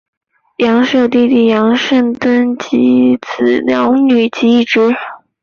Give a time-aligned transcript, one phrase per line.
[0.57, 4.89] 杨氏有弟弟杨圣敦及一子两女及一侄。